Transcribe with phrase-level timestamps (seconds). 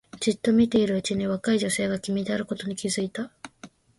[0.19, 3.29] じっと見ているうちに若い女性が君であることに気がついた